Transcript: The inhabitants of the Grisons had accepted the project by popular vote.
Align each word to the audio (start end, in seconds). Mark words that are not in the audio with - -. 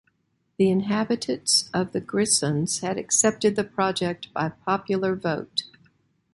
The 0.57 0.67
inhabitants 0.71 1.69
of 1.75 1.91
the 1.91 2.01
Grisons 2.01 2.79
had 2.79 2.97
accepted 2.97 3.55
the 3.55 3.63
project 3.63 4.33
by 4.33 4.49
popular 4.49 5.15
vote. 5.15 5.65